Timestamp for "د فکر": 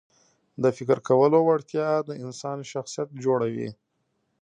0.63-0.97